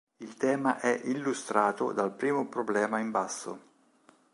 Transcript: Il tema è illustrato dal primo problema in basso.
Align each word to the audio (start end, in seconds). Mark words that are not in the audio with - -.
Il 0.17 0.33
tema 0.35 0.79
è 0.79 0.99
illustrato 1.03 1.91
dal 1.91 2.11
primo 2.15 2.47
problema 2.49 2.97
in 2.97 3.11
basso. 3.11 3.59